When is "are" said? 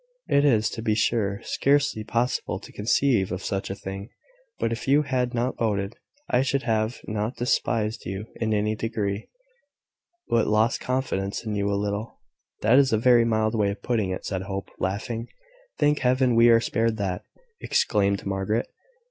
16.49-16.59